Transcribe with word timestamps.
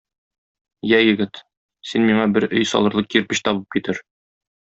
Йә, 0.91 1.01
егет, 1.07 1.41
син 1.91 2.07
миңа 2.07 2.25
бер 2.39 2.47
өй 2.61 2.67
салырлык 2.71 3.11
кирпеч 3.17 3.43
табып 3.51 3.69
китер. 3.77 4.01